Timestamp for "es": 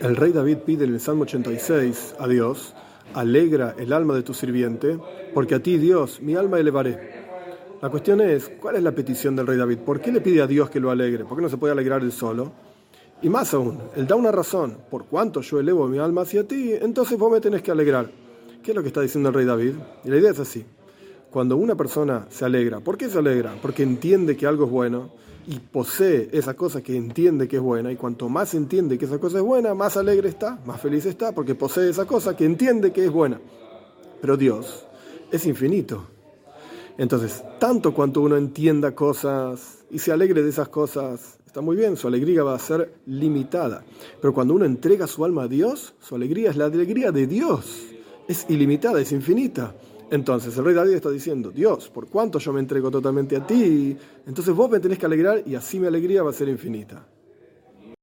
8.20-8.50, 8.76-8.82, 18.72-18.74, 20.32-20.40, 24.66-24.70, 27.56-27.62, 29.38-29.44, 33.04-33.12, 35.30-35.46, 46.50-46.56, 48.26-48.46, 49.00-49.12